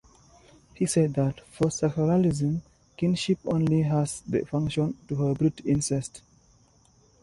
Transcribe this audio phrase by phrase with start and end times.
[0.73, 2.61] He said that, for structuralism,
[2.97, 6.23] kinship only has the function to prohibit incest.